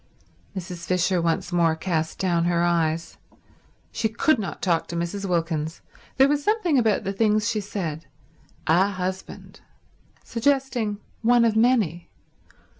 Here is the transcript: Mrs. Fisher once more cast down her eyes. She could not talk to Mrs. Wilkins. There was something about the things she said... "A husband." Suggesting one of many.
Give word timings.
Mrs. 0.57 0.87
Fisher 0.87 1.21
once 1.21 1.51
more 1.51 1.75
cast 1.75 2.17
down 2.17 2.45
her 2.45 2.63
eyes. 2.63 3.19
She 3.91 4.09
could 4.09 4.39
not 4.39 4.59
talk 4.59 4.87
to 4.87 4.95
Mrs. 4.95 5.29
Wilkins. 5.29 5.81
There 6.17 6.27
was 6.27 6.43
something 6.43 6.79
about 6.79 7.03
the 7.03 7.13
things 7.13 7.47
she 7.47 7.61
said... 7.61 8.07
"A 8.65 8.87
husband." 8.87 9.61
Suggesting 10.23 10.97
one 11.21 11.45
of 11.45 11.55
many. 11.55 12.09